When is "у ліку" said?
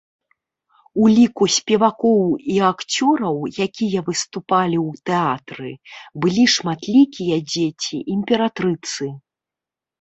1.01-1.43